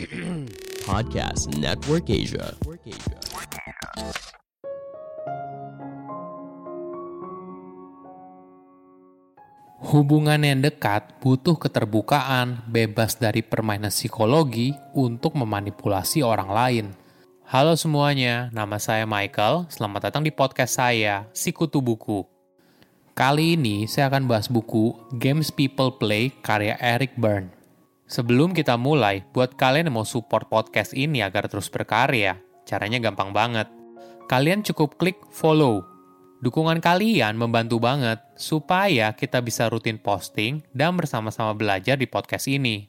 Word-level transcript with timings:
Podcast 0.88 1.52
Network 1.60 2.08
Asia. 2.08 2.56
Hubungan 9.92 10.40
yang 10.40 10.64
dekat 10.64 11.20
butuh 11.20 11.60
keterbukaan, 11.60 12.64
bebas 12.64 13.20
dari 13.20 13.44
permainan 13.44 13.92
psikologi 13.92 14.72
untuk 14.96 15.36
memanipulasi 15.36 16.24
orang 16.24 16.48
lain. 16.48 16.86
Halo 17.44 17.76
semuanya, 17.76 18.48
nama 18.56 18.80
saya 18.80 19.04
Michael. 19.04 19.68
Selamat 19.68 20.08
datang 20.08 20.24
di 20.24 20.32
podcast 20.32 20.80
saya, 20.80 21.28
Sikutu 21.36 21.84
Buku. 21.84 22.24
Kali 23.12 23.58
ini 23.58 23.84
saya 23.84 24.08
akan 24.08 24.30
bahas 24.30 24.48
buku 24.48 24.96
Games 25.20 25.52
People 25.52 26.00
Play 26.00 26.32
karya 26.40 26.78
Eric 26.80 27.12
Byrne. 27.18 27.57
Sebelum 28.08 28.56
kita 28.56 28.80
mulai, 28.80 29.20
buat 29.36 29.54
kalian 29.54 29.92
yang 29.92 30.00
mau 30.00 30.08
support 30.08 30.48
podcast 30.48 30.96
ini 30.96 31.20
agar 31.20 31.44
terus 31.46 31.68
berkarya, 31.68 32.40
caranya 32.64 32.98
gampang 32.98 33.36
banget. 33.36 33.68
Kalian 34.26 34.64
cukup 34.64 34.96
klik 34.96 35.20
follow 35.28 35.98
Dukungan 36.38 36.78
kalian 36.78 37.34
membantu 37.34 37.82
banget 37.82 38.22
supaya 38.38 39.10
kita 39.10 39.42
bisa 39.42 39.66
rutin 39.66 39.98
posting 39.98 40.62
dan 40.70 40.94
bersama-sama 40.94 41.50
belajar 41.50 41.98
di 41.98 42.06
podcast 42.06 42.46
ini. 42.46 42.86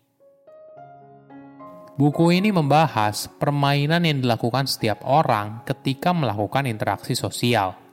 Buku 1.97 2.29
ini 2.29 2.53
membahas 2.53 3.25
permainan 3.41 4.05
yang 4.05 4.21
dilakukan 4.21 4.69
setiap 4.69 5.01
orang 5.01 5.65
ketika 5.65 6.13
melakukan 6.13 6.69
interaksi 6.69 7.17
sosial. 7.17 7.88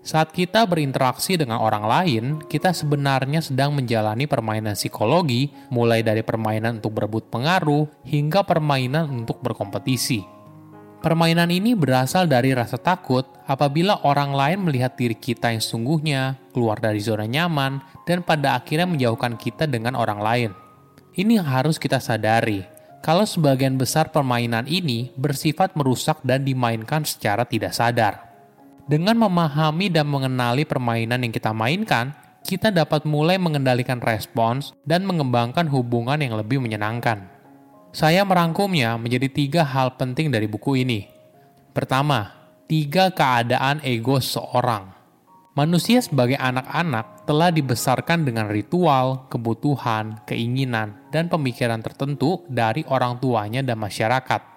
Saat 0.00 0.32
kita 0.32 0.64
berinteraksi 0.64 1.36
dengan 1.36 1.60
orang 1.60 1.84
lain, 1.84 2.24
kita 2.48 2.72
sebenarnya 2.72 3.44
sedang 3.44 3.76
menjalani 3.76 4.24
permainan 4.24 4.72
psikologi, 4.72 5.52
mulai 5.68 6.00
dari 6.00 6.24
permainan 6.24 6.80
untuk 6.80 6.96
berebut 6.96 7.28
pengaruh 7.28 7.84
hingga 8.08 8.40
permainan 8.40 9.12
untuk 9.12 9.44
berkompetisi. 9.44 10.24
Permainan 11.04 11.52
ini 11.52 11.76
berasal 11.76 12.28
dari 12.28 12.56
rasa 12.56 12.80
takut 12.80 13.28
apabila 13.44 14.04
orang 14.04 14.32
lain 14.32 14.68
melihat 14.68 14.96
diri 14.96 15.16
kita 15.16 15.52
yang 15.52 15.60
sungguhnya 15.60 16.36
keluar 16.52 16.80
dari 16.80 17.00
zona 17.00 17.24
nyaman 17.28 17.80
dan 18.08 18.24
pada 18.24 18.56
akhirnya 18.56 18.88
menjauhkan 18.88 19.36
kita 19.36 19.68
dengan 19.68 19.96
orang 19.96 20.20
lain. 20.20 20.50
Ini 21.12 21.44
harus 21.44 21.76
kita 21.76 22.00
sadari. 22.00 22.64
Kalau 23.00 23.24
sebagian 23.24 23.76
besar 23.80 24.12
permainan 24.12 24.64
ini 24.64 25.12
bersifat 25.16 25.76
merusak 25.76 26.20
dan 26.24 26.44
dimainkan 26.44 27.04
secara 27.04 27.48
tidak 27.48 27.72
sadar. 27.72 28.29
Dengan 28.90 29.22
memahami 29.22 29.86
dan 29.86 30.10
mengenali 30.10 30.66
permainan 30.66 31.22
yang 31.22 31.30
kita 31.30 31.54
mainkan, 31.54 32.10
kita 32.42 32.74
dapat 32.74 33.06
mulai 33.06 33.38
mengendalikan 33.38 34.02
respons 34.02 34.74
dan 34.82 35.06
mengembangkan 35.06 35.70
hubungan 35.70 36.18
yang 36.18 36.34
lebih 36.34 36.58
menyenangkan. 36.58 37.30
Saya 37.94 38.26
merangkumnya 38.26 38.98
menjadi 38.98 39.30
tiga 39.30 39.62
hal 39.62 39.94
penting 39.94 40.34
dari 40.34 40.50
buku 40.50 40.82
ini. 40.82 41.06
Pertama, 41.70 42.34
tiga 42.66 43.14
keadaan 43.14 43.78
ego 43.86 44.18
seorang. 44.18 44.90
Manusia 45.54 46.02
sebagai 46.02 46.34
anak-anak 46.42 47.30
telah 47.30 47.54
dibesarkan 47.54 48.26
dengan 48.26 48.50
ritual, 48.50 49.30
kebutuhan, 49.30 50.18
keinginan, 50.26 50.98
dan 51.14 51.30
pemikiran 51.30 51.78
tertentu 51.78 52.42
dari 52.50 52.82
orang 52.90 53.22
tuanya 53.22 53.62
dan 53.62 53.78
masyarakat. 53.78 54.49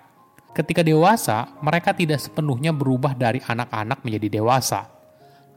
Ketika 0.54 0.86
dewasa, 0.86 1.50
mereka 1.66 1.98
tidak 1.98 2.22
sepenuhnya 2.22 2.70
berubah 2.70 3.18
dari 3.18 3.42
anak-anak 3.42 4.06
menjadi 4.06 4.40
dewasa. 4.40 4.86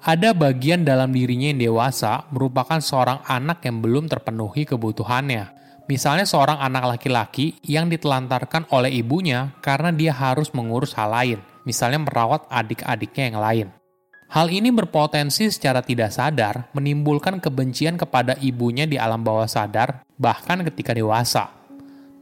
Ada 0.01 0.33
bagian 0.33 0.85
dalam 0.85 1.13
dirinya 1.13 1.53
yang 1.53 1.61
dewasa 1.73 2.25
merupakan 2.33 2.81
seorang 2.81 3.21
anak 3.29 3.65
yang 3.65 3.85
belum 3.85 4.09
terpenuhi 4.09 4.65
kebutuhannya, 4.65 5.57
Misalnya 5.87 6.27
seorang 6.27 6.59
anak 6.59 6.99
laki-laki 6.99 7.63
yang 7.63 7.87
ditelantarkan 7.87 8.67
oleh 8.75 8.91
ibunya 8.91 9.55
karena 9.63 9.95
dia 9.95 10.11
harus 10.11 10.51
mengurus 10.51 10.91
hal 10.99 11.15
lain, 11.15 11.39
misalnya 11.63 12.03
merawat 12.03 12.43
adik-adiknya 12.51 13.25
yang 13.31 13.39
lain. 13.39 13.67
Hal 14.27 14.51
ini 14.51 14.75
berpotensi 14.75 15.47
secara 15.47 15.87
tidak 15.87 16.11
sadar 16.11 16.67
menimbulkan 16.75 17.39
kebencian 17.39 17.95
kepada 17.95 18.35
ibunya 18.43 18.83
di 18.83 18.99
alam 18.99 19.23
bawah 19.23 19.47
sadar, 19.47 20.03
bahkan 20.19 20.67
ketika 20.67 20.91
dewasa. 20.91 21.56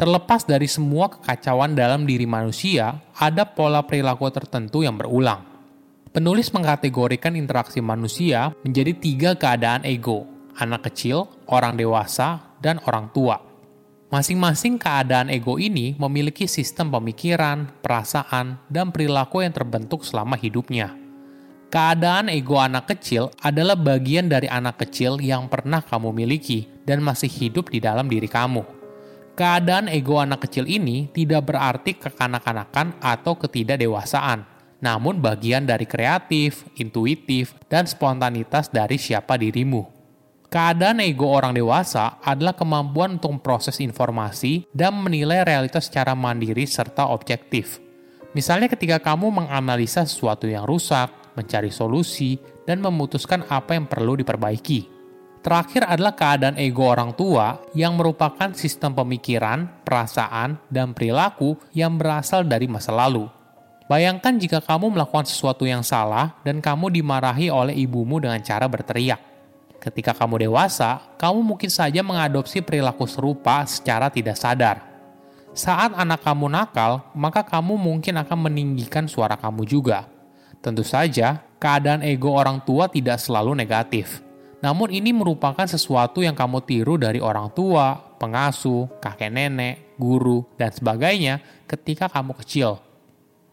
Terlepas 0.05 0.45
dari 0.45 0.69
semua 0.69 1.09
kekacauan 1.09 1.73
dalam 1.73 2.05
diri 2.05 2.29
manusia, 2.29 3.01
ada 3.17 3.49
pola 3.49 3.81
perilaku 3.81 4.29
tertentu 4.29 4.85
yang 4.85 5.01
berulang. 5.01 5.41
Penulis 6.13 6.53
mengkategorikan 6.53 7.33
interaksi 7.33 7.81
manusia 7.81 8.53
menjadi 8.69 8.93
tiga 9.01 9.31
keadaan 9.33 9.81
ego, 9.89 10.29
anak 10.61 10.93
kecil, 10.93 11.33
orang 11.49 11.81
dewasa, 11.81 12.53
dan 12.61 12.85
orang 12.85 13.09
tua. 13.17 13.41
Masing-masing 14.13 14.77
keadaan 14.77 15.33
ego 15.33 15.57
ini 15.57 15.97
memiliki 15.97 16.45
sistem 16.53 16.93
pemikiran, 16.93 17.73
perasaan, 17.81 18.61
dan 18.69 18.93
perilaku 18.93 19.41
yang 19.41 19.57
terbentuk 19.57 20.05
selama 20.05 20.37
hidupnya. 20.37 20.93
Keadaan 21.73 22.29
ego 22.29 22.61
anak 22.61 22.93
kecil 22.93 23.33
adalah 23.41 23.73
bagian 23.73 24.29
dari 24.29 24.53
anak 24.53 24.85
kecil 24.85 25.17
yang 25.25 25.49
pernah 25.49 25.81
kamu 25.81 26.13
miliki 26.13 26.69
dan 26.85 27.01
masih 27.01 27.33
hidup 27.33 27.73
di 27.73 27.81
dalam 27.81 28.05
diri 28.05 28.29
kamu. 28.29 28.84
Keadaan 29.35 29.91
ego 29.91 30.23
anak 30.23 30.47
kecil 30.47 30.63
ini 30.71 31.11
tidak 31.11 31.51
berarti 31.51 31.99
kekanak-kanakan 31.99 33.03
atau 33.03 33.35
ketidakdewasaan, 33.35 34.47
namun 34.79 35.19
bagian 35.19 35.67
dari 35.67 35.91
kreatif, 35.91 36.63
intuitif, 36.79 37.59
dan 37.67 37.83
spontanitas 37.83 38.71
dari 38.71 38.95
siapa 38.95 39.35
dirimu. 39.35 39.91
Keadaan 40.47 41.03
ego 41.03 41.35
orang 41.35 41.51
dewasa 41.51 42.23
adalah 42.23 42.55
kemampuan 42.55 43.19
untuk 43.19 43.35
memproses 43.35 43.83
informasi 43.83 44.71
dan 44.71 44.95
menilai 45.03 45.43
realitas 45.43 45.91
secara 45.91 46.15
mandiri 46.15 46.63
serta 46.63 47.11
objektif. 47.11 47.83
Misalnya 48.39 48.71
ketika 48.71 49.03
kamu 49.03 49.35
menganalisa 49.35 50.07
sesuatu 50.07 50.47
yang 50.47 50.63
rusak, 50.63 51.11
mencari 51.35 51.75
solusi, 51.75 52.39
dan 52.63 52.79
memutuskan 52.79 53.43
apa 53.51 53.75
yang 53.75 53.91
perlu 53.91 54.15
diperbaiki. 54.15 54.94
Terakhir 55.45 55.85
adalah 55.85 56.17
keadaan 56.17 56.57
ego 56.57 56.89
orang 56.89 57.13
tua 57.13 57.61
yang 57.77 58.01
merupakan 58.01 58.49
sistem 58.57 58.97
pemikiran, 58.97 59.69
perasaan, 59.85 60.57
dan 60.73 60.97
perilaku 60.97 61.61
yang 61.77 62.01
berasal 62.01 62.49
dari 62.49 62.65
masa 62.65 62.97
lalu. 62.97 63.29
Bayangkan 63.85 64.41
jika 64.41 64.65
kamu 64.65 64.97
melakukan 64.97 65.29
sesuatu 65.29 65.69
yang 65.69 65.85
salah 65.85 66.41
dan 66.41 66.65
kamu 66.65 66.89
dimarahi 66.89 67.53
oleh 67.53 67.77
ibumu 67.77 68.17
dengan 68.17 68.41
cara 68.41 68.65
berteriak 68.65 69.35
Ketika 69.85 70.17
kamu 70.17 70.49
dewasa, 70.49 71.13
kamu 71.21 71.45
mungkin 71.45 71.69
saja 71.69 72.01
mengadopsi 72.01 72.65
perilaku 72.65 73.05
serupa 73.05 73.69
secara 73.69 74.09
tidak 74.09 74.41
sadar. 74.41 74.81
Saat 75.53 75.93
anak 75.93 76.25
kamu 76.25 76.49
nakal, 76.49 77.05
maka 77.13 77.45
kamu 77.45 77.77
mungkin 77.77 78.17
akan 78.17 78.49
meninggikan 78.49 79.05
suara 79.05 79.37
kamu 79.37 79.69
juga. 79.69 80.09
Tentu 80.65 80.81
saja, 80.81 81.45
keadaan 81.61 82.01
ego 82.01 82.33
orang 82.33 82.65
tua 82.65 82.89
tidak 82.89 83.21
selalu 83.21 83.53
negatif. 83.53 84.24
Namun 84.65 84.89
ini 84.89 85.13
merupakan 85.13 85.69
sesuatu 85.69 86.25
yang 86.25 86.33
kamu 86.33 86.65
tiru 86.65 86.97
dari 86.97 87.21
orang 87.21 87.53
tua, 87.53 88.01
pengasuh, 88.17 88.89
kakek 88.97 89.29
nenek, 89.29 90.01
guru, 90.01 90.41
dan 90.57 90.73
sebagainya 90.73 91.45
ketika 91.69 92.09
kamu 92.09 92.33
kecil. 92.41 92.81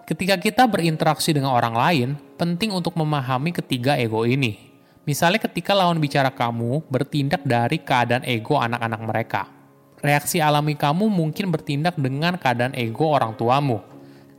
Ketika 0.07 0.39
kita 0.39 0.63
berinteraksi 0.71 1.35
dengan 1.35 1.51
orang 1.51 1.75
lain, 1.75 2.09
penting 2.39 2.71
untuk 2.71 2.95
memahami 2.95 3.51
ketiga 3.51 4.00
ego 4.00 4.23
ini. 4.23 4.71
Misalnya 5.03 5.44
ketika 5.44 5.75
lawan 5.75 6.00
bicara 6.00 6.31
kamu 6.31 6.88
bertindak 6.88 7.44
dari 7.44 7.83
keadaan 7.83 8.23
ego 8.23 8.55
anak-anak 8.55 9.01
mereka. 9.03 9.41
Reaksi 10.00 10.39
alami 10.39 10.79
kamu 10.79 11.11
mungkin 11.11 11.51
bertindak 11.51 12.00
dengan 12.00 12.39
keadaan 12.39 12.71
ego 12.71 13.11
orang 13.11 13.35
tuamu. 13.35 13.83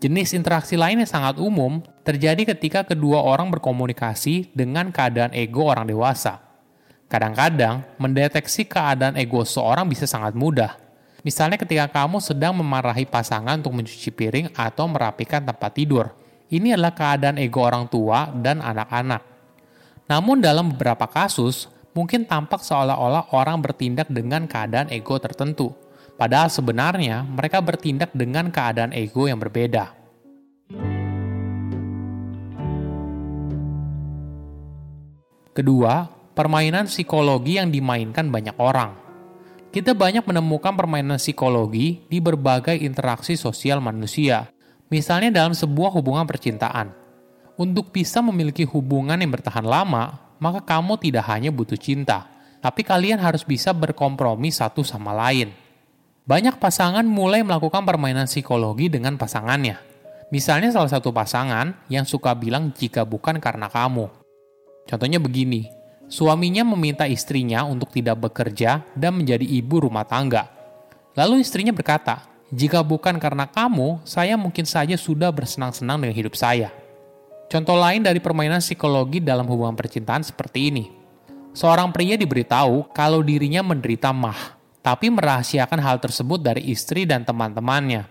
Jenis 0.01 0.33
interaksi 0.35 0.81
lain 0.81 1.05
yang 1.05 1.11
sangat 1.11 1.37
umum 1.37 1.85
terjadi 2.01 2.57
ketika 2.57 2.83
kedua 2.83 3.21
orang 3.23 3.53
berkomunikasi 3.53 4.51
dengan 4.57 4.89
keadaan 4.89 5.37
ego 5.37 5.69
orang 5.69 5.87
dewasa. 5.87 6.42
Kadang-kadang, 7.13 7.85
mendeteksi 8.01 8.65
keadaan 8.65 9.21
ego 9.21 9.45
seorang 9.45 9.85
bisa 9.85 10.09
sangat 10.09 10.33
mudah. 10.33 10.81
Misalnya 11.21 11.61
ketika 11.61 11.85
kamu 11.93 12.25
sedang 12.25 12.57
memarahi 12.57 13.05
pasangan 13.05 13.61
untuk 13.61 13.77
mencuci 13.77 14.09
piring 14.09 14.49
atau 14.57 14.89
merapikan 14.89 15.45
tempat 15.45 15.77
tidur. 15.77 16.09
Ini 16.49 16.73
adalah 16.73 16.97
keadaan 16.97 17.37
ego 17.37 17.69
orang 17.69 17.85
tua 17.93 18.33
dan 18.33 18.65
anak-anak. 18.65 19.21
Namun 20.09 20.41
dalam 20.41 20.73
beberapa 20.73 21.05
kasus, 21.05 21.69
mungkin 21.93 22.25
tampak 22.25 22.65
seolah-olah 22.65 23.37
orang 23.37 23.61
bertindak 23.61 24.09
dengan 24.09 24.49
keadaan 24.49 24.89
ego 24.89 25.21
tertentu. 25.21 25.69
Padahal 26.17 26.49
sebenarnya 26.49 27.29
mereka 27.29 27.61
bertindak 27.61 28.17
dengan 28.17 28.49
keadaan 28.49 28.97
ego 28.97 29.29
yang 29.29 29.37
berbeda. 29.37 29.93
Kedua, 35.53 36.22
permainan 36.33 36.89
psikologi 36.89 37.61
yang 37.61 37.69
dimainkan 37.69 38.33
banyak 38.33 38.57
orang. 38.57 38.97
Kita 39.73 39.97
banyak 39.97 40.29
menemukan 40.29 40.77
permainan 40.77 41.17
psikologi 41.17 42.05
di 42.09 42.21
berbagai 42.21 42.77
interaksi 42.77 43.41
sosial 43.41 43.81
manusia, 43.81 44.53
misalnya 44.93 45.33
dalam 45.33 45.57
sebuah 45.57 45.97
hubungan 45.97 46.29
percintaan. 46.29 46.93
Untuk 47.57 47.93
bisa 47.93 48.21
memiliki 48.21 48.69
hubungan 48.69 49.17
yang 49.17 49.33
bertahan 49.33 49.65
lama, 49.65 50.37
maka 50.37 50.61
kamu 50.61 51.01
tidak 51.01 51.25
hanya 51.33 51.49
butuh 51.49 51.81
cinta, 51.81 52.29
tapi 52.61 52.85
kalian 52.85 53.21
harus 53.21 53.49
bisa 53.49 53.73
berkompromi 53.73 54.53
satu 54.53 54.85
sama 54.85 55.17
lain. 55.17 55.53
Banyak 56.23 56.61
pasangan 56.61 57.03
mulai 57.03 57.41
melakukan 57.43 57.83
permainan 57.83 58.29
psikologi 58.29 58.93
dengan 58.93 59.17
pasangannya. 59.17 59.81
Misalnya 60.33 60.73
salah 60.73 60.89
satu 60.89 61.13
pasangan 61.13 61.89
yang 61.93 62.09
suka 62.09 62.33
bilang 62.33 62.73
jika 62.73 63.05
bukan 63.05 63.37
karena 63.37 63.69
kamu. 63.69 64.09
Contohnya 64.89 65.21
begini, 65.21 65.69
suaminya 66.13 66.61
meminta 66.61 67.09
istrinya 67.09 67.65
untuk 67.65 67.89
tidak 67.89 68.21
bekerja 68.21 68.85
dan 68.93 69.17
menjadi 69.17 69.49
ibu 69.49 69.89
rumah 69.89 70.05
tangga. 70.05 70.45
Lalu 71.17 71.41
istrinya 71.41 71.73
berkata, 71.73 72.29
jika 72.53 72.85
bukan 72.85 73.17
karena 73.17 73.49
kamu, 73.49 74.05
saya 74.05 74.37
mungkin 74.37 74.69
saja 74.69 74.93
sudah 75.01 75.33
bersenang-senang 75.33 76.05
dengan 76.05 76.13
hidup 76.13 76.37
saya. 76.37 76.69
Contoh 77.49 77.81
lain 77.81 78.05
dari 78.05 78.21
permainan 78.21 78.61
psikologi 78.61 79.25
dalam 79.25 79.49
hubungan 79.49 79.73
percintaan 79.73 80.21
seperti 80.21 80.69
ini. 80.69 80.85
Seorang 81.57 81.89
pria 81.97 82.21
diberitahu 82.21 82.93
kalau 82.93 83.25
dirinya 83.25 83.65
menderita 83.65 84.13
mah, 84.13 84.57
tapi 84.85 85.09
merahasiakan 85.09 85.81
hal 85.81 85.97
tersebut 85.97 86.41
dari 86.45 86.69
istri 86.69 87.09
dan 87.09 87.25
teman-temannya. 87.25 88.05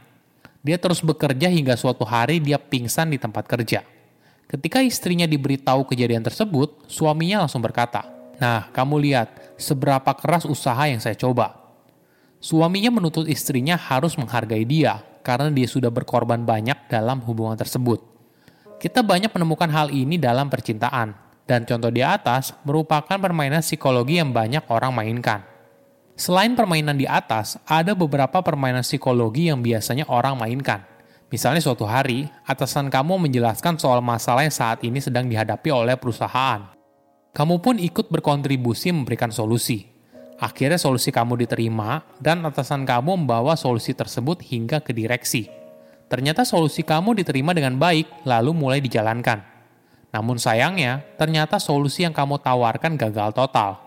Dia 0.62 0.78
terus 0.78 1.02
bekerja 1.02 1.50
hingga 1.50 1.78
suatu 1.78 2.06
hari 2.06 2.38
dia 2.42 2.58
pingsan 2.58 3.14
di 3.14 3.18
tempat 3.18 3.46
kerja. 3.50 3.82
Ketika 4.52 4.84
istrinya 4.84 5.24
diberitahu 5.24 5.88
kejadian 5.88 6.28
tersebut, 6.28 6.84
suaminya 6.92 7.48
langsung 7.48 7.64
berkata, 7.64 8.04
Nah, 8.36 8.68
kamu 8.76 9.00
lihat 9.00 9.56
seberapa 9.56 10.12
keras 10.18 10.44
usaha 10.44 10.84
yang 10.90 11.00
saya 11.00 11.16
coba. 11.16 11.56
Suaminya 12.44 12.92
menuntut 12.92 13.30
istrinya 13.32 13.80
harus 13.80 14.18
menghargai 14.20 14.68
dia 14.68 15.06
karena 15.24 15.48
dia 15.54 15.70
sudah 15.70 15.88
berkorban 15.94 16.44
banyak 16.44 16.90
dalam 16.92 17.24
hubungan 17.24 17.56
tersebut. 17.56 18.04
Kita 18.82 19.06
banyak 19.06 19.30
menemukan 19.30 19.70
hal 19.70 19.94
ini 19.94 20.18
dalam 20.18 20.50
percintaan, 20.50 21.14
dan 21.46 21.70
contoh 21.70 21.94
di 21.94 22.02
atas 22.02 22.52
merupakan 22.66 23.22
permainan 23.22 23.62
psikologi 23.62 24.18
yang 24.18 24.34
banyak 24.34 24.66
orang 24.74 24.90
mainkan. 24.90 25.46
Selain 26.18 26.52
permainan 26.58 26.98
di 26.98 27.06
atas, 27.06 27.62
ada 27.70 27.94
beberapa 27.94 28.42
permainan 28.42 28.82
psikologi 28.82 29.54
yang 29.54 29.62
biasanya 29.62 30.10
orang 30.10 30.34
mainkan. 30.36 30.91
Misalnya 31.32 31.64
suatu 31.64 31.88
hari, 31.88 32.28
atasan 32.44 32.92
kamu 32.92 33.16
menjelaskan 33.16 33.80
soal 33.80 34.04
masalah 34.04 34.44
yang 34.44 34.52
saat 34.52 34.84
ini 34.84 35.00
sedang 35.00 35.32
dihadapi 35.32 35.72
oleh 35.72 35.96
perusahaan. 35.96 36.76
Kamu 37.32 37.64
pun 37.64 37.80
ikut 37.80 38.12
berkontribusi 38.12 38.92
memberikan 38.92 39.32
solusi. 39.32 39.88
Akhirnya 40.44 40.76
solusi 40.76 41.08
kamu 41.08 41.40
diterima, 41.40 42.04
dan 42.20 42.44
atasan 42.44 42.84
kamu 42.84 43.24
membawa 43.24 43.56
solusi 43.56 43.96
tersebut 43.96 44.44
hingga 44.44 44.84
ke 44.84 44.92
direksi. 44.92 45.48
Ternyata 46.12 46.44
solusi 46.44 46.84
kamu 46.84 47.16
diterima 47.24 47.56
dengan 47.56 47.80
baik, 47.80 48.28
lalu 48.28 48.52
mulai 48.52 48.84
dijalankan. 48.84 49.40
Namun 50.12 50.36
sayangnya, 50.36 51.00
ternyata 51.16 51.64
solusi 51.64 52.04
yang 52.04 52.12
kamu 52.12 52.44
tawarkan 52.44 53.00
gagal 53.00 53.32
total. 53.32 53.80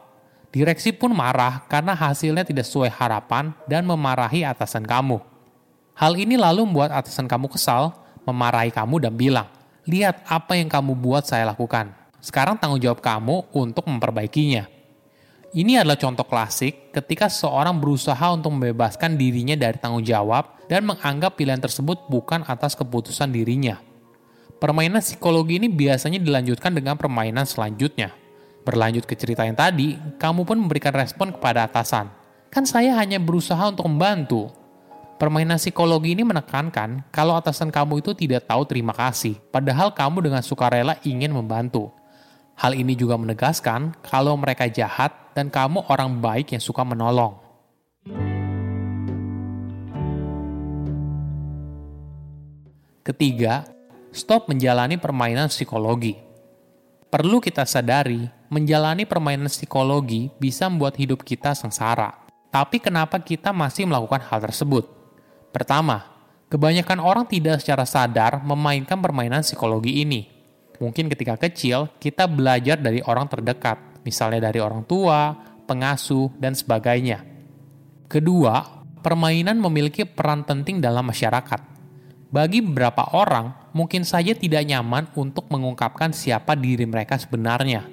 Direksi 0.49 0.97
pun 0.97 1.12
marah 1.12 1.69
karena 1.69 1.93
hasilnya 1.93 2.49
tidak 2.49 2.64
sesuai 2.64 2.88
harapan 2.88 3.52
dan 3.69 3.85
memarahi 3.85 4.49
atasan 4.49 4.88
kamu. 4.88 5.33
Hal 5.94 6.19
ini 6.19 6.35
lalu 6.35 6.67
membuat 6.67 6.91
atasan 6.91 7.31
kamu 7.31 7.46
kesal, 7.55 7.94
memarahi 8.26 8.75
kamu 8.75 8.99
dan 9.06 9.14
bilang, 9.14 9.46
lihat 9.87 10.26
apa 10.26 10.58
yang 10.58 10.67
kamu 10.67 10.99
buat 10.99 11.23
saya 11.23 11.46
lakukan. 11.46 11.94
Sekarang 12.19 12.58
tanggung 12.58 12.82
jawab 12.82 12.99
kamu 12.99 13.46
untuk 13.55 13.87
memperbaikinya. 13.87 14.67
Ini 15.55 15.87
adalah 15.87 15.94
contoh 15.94 16.26
klasik 16.26 16.91
ketika 16.91 17.31
seseorang 17.31 17.79
berusaha 17.79 18.26
untuk 18.35 18.58
membebaskan 18.58 19.14
dirinya 19.14 19.55
dari 19.55 19.79
tanggung 19.79 20.02
jawab 20.02 20.67
dan 20.67 20.82
menganggap 20.82 21.38
pilihan 21.38 21.62
tersebut 21.62 22.11
bukan 22.11 22.43
atas 22.43 22.75
keputusan 22.75 23.31
dirinya. 23.31 23.79
Permainan 24.58 24.99
psikologi 24.99 25.62
ini 25.62 25.70
biasanya 25.70 26.19
dilanjutkan 26.19 26.75
dengan 26.75 26.99
permainan 26.99 27.47
selanjutnya. 27.47 28.11
Berlanjut 28.67 29.06
ke 29.06 29.14
cerita 29.14 29.47
yang 29.47 29.55
tadi, 29.55 29.94
kamu 30.19 30.43
pun 30.43 30.58
memberikan 30.58 30.90
respon 30.90 31.31
kepada 31.31 31.70
atasan. 31.70 32.11
Kan 32.50 32.67
saya 32.67 32.99
hanya 32.99 33.23
berusaha 33.23 33.61
untuk 33.70 33.87
membantu. 33.87 34.63
Permainan 35.14 35.62
psikologi 35.62 36.11
ini 36.11 36.26
menekankan 36.26 37.06
kalau 37.14 37.38
atasan 37.38 37.70
kamu 37.70 38.02
itu 38.02 38.19
tidak 38.19 38.50
tahu 38.50 38.66
terima 38.66 38.90
kasih, 38.90 39.38
padahal 39.55 39.94
kamu 39.94 40.26
dengan 40.26 40.43
sukarela 40.43 40.99
ingin 41.06 41.31
membantu. 41.31 41.94
Hal 42.58 42.75
ini 42.75 42.99
juga 42.99 43.14
menegaskan 43.14 43.94
kalau 44.02 44.34
mereka 44.34 44.66
jahat 44.66 45.14
dan 45.31 45.55
kamu 45.55 45.87
orang 45.87 46.19
baik 46.19 46.50
yang 46.50 46.58
suka 46.58 46.82
menolong. 46.82 47.38
Ketiga, 53.06 53.70
stop 54.11 54.50
menjalani 54.50 54.99
permainan 54.99 55.46
psikologi. 55.46 56.19
Perlu 57.06 57.38
kita 57.38 57.62
sadari, 57.62 58.26
menjalani 58.50 59.06
permainan 59.06 59.46
psikologi 59.46 60.34
bisa 60.43 60.66
membuat 60.66 60.99
hidup 60.99 61.22
kita 61.22 61.55
sengsara. 61.55 62.19
Tapi 62.50 62.82
kenapa 62.82 63.22
kita 63.22 63.55
masih 63.55 63.87
melakukan 63.87 64.22
hal 64.26 64.43
tersebut? 64.43 64.94
Pertama, 65.54 66.02
kebanyakan 66.50 66.98
orang 66.98 67.24
tidak 67.30 67.62
secara 67.62 67.86
sadar 67.86 68.42
memainkan 68.42 68.98
permainan 68.98 69.46
psikologi 69.46 70.02
ini 70.02 70.34
Mungkin 70.82 71.06
ketika 71.06 71.38
kecil, 71.38 71.86
kita 72.02 72.26
belajar 72.26 72.74
dari 72.74 72.98
orang 73.06 73.30
terdekat, 73.30 74.02
misalnya 74.02 74.50
dari 74.50 74.58
orang 74.58 74.82
tua, 74.82 75.30
pengasuh, 75.70 76.34
dan 76.42 76.58
sebagainya. 76.58 77.22
Kedua, 78.10 78.82
permainan 78.98 79.62
memiliki 79.62 80.02
peran 80.02 80.42
penting 80.42 80.82
dalam 80.82 81.06
masyarakat. 81.06 81.60
Bagi 82.34 82.58
beberapa 82.58 83.14
orang, 83.14 83.70
mungkin 83.70 84.02
saja 84.02 84.34
tidak 84.34 84.66
nyaman 84.66 85.06
untuk 85.14 85.46
mengungkapkan 85.54 86.10
siapa 86.10 86.58
diri 86.58 86.82
mereka 86.82 87.14
sebenarnya. 87.22 87.86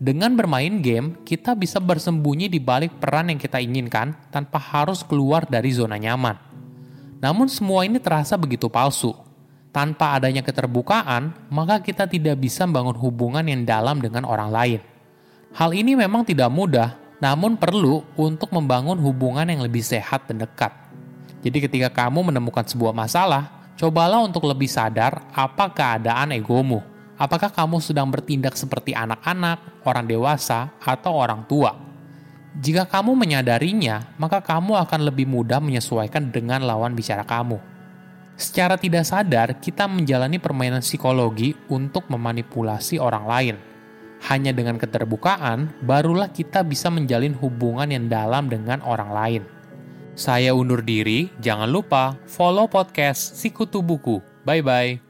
Dengan 0.00 0.32
bermain 0.38 0.80
game, 0.80 1.20
kita 1.26 1.58
bisa 1.58 1.82
bersembunyi 1.82 2.46
di 2.46 2.62
balik 2.62 3.02
peran 3.02 3.28
yang 3.28 3.36
kita 3.42 3.58
inginkan 3.58 4.16
tanpa 4.30 4.56
harus 4.56 5.02
keluar 5.02 5.44
dari 5.44 5.74
zona 5.74 5.98
nyaman. 5.98 6.49
Namun 7.20 7.52
semua 7.52 7.84
ini 7.84 8.00
terasa 8.00 8.34
begitu 8.40 8.72
palsu 8.72 9.12
tanpa 9.70 10.16
adanya 10.16 10.40
keterbukaan, 10.40 11.36
maka 11.52 11.78
kita 11.78 12.08
tidak 12.08 12.40
bisa 12.40 12.64
membangun 12.64 12.96
hubungan 12.96 13.44
yang 13.44 13.62
dalam 13.62 14.00
dengan 14.00 14.24
orang 14.24 14.50
lain. 14.50 14.80
Hal 15.52 15.76
ini 15.76 15.94
memang 15.94 16.24
tidak 16.24 16.48
mudah, 16.48 16.96
namun 17.20 17.60
perlu 17.60 18.02
untuk 18.16 18.48
membangun 18.56 18.96
hubungan 18.98 19.44
yang 19.44 19.60
lebih 19.60 19.84
sehat 19.84 20.26
dan 20.32 20.42
dekat. 20.42 20.72
Jadi 21.44 21.68
ketika 21.68 21.88
kamu 21.92 22.32
menemukan 22.32 22.64
sebuah 22.64 22.96
masalah, 22.96 23.72
cobalah 23.76 24.24
untuk 24.24 24.48
lebih 24.48 24.68
sadar 24.68 25.28
apa 25.36 25.68
keadaan 25.72 26.32
egomu. 26.32 26.80
Apakah 27.20 27.52
kamu 27.52 27.84
sedang 27.84 28.08
bertindak 28.08 28.56
seperti 28.56 28.96
anak-anak, 28.96 29.84
orang 29.84 30.08
dewasa, 30.08 30.72
atau 30.80 31.20
orang 31.20 31.44
tua? 31.44 31.89
Jika 32.58 32.88
kamu 32.88 33.14
menyadarinya, 33.14 34.16
maka 34.18 34.42
kamu 34.42 34.74
akan 34.74 35.06
lebih 35.06 35.28
mudah 35.28 35.62
menyesuaikan 35.62 36.34
dengan 36.34 36.66
lawan 36.66 36.98
bicara 36.98 37.22
kamu 37.22 37.70
secara 38.40 38.80
tidak 38.80 39.04
sadar 39.04 39.48
kita 39.60 39.84
menjalani 39.84 40.40
permainan 40.40 40.80
psikologi 40.80 41.52
untuk 41.68 42.08
memanipulasi 42.08 42.96
orang 42.96 43.24
lain. 43.28 43.56
Hanya 44.32 44.56
dengan 44.56 44.80
keterbukaan, 44.80 45.84
barulah 45.84 46.32
kita 46.32 46.64
bisa 46.64 46.88
menjalin 46.88 47.36
hubungan 47.36 47.88
yang 47.88 48.08
dalam 48.08 48.48
dengan 48.48 48.80
orang 48.84 49.10
lain. 49.12 49.42
Saya 50.16 50.52
undur 50.52 50.84
diri, 50.84 51.32
jangan 51.40 51.68
lupa 51.68 52.16
follow 52.28 52.68
podcast 52.68 53.40
Sikutu 53.40 53.80
Buku. 53.80 54.20
Bye-bye. 54.44 55.09